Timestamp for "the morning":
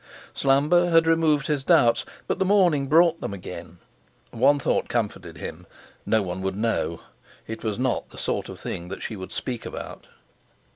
2.39-2.87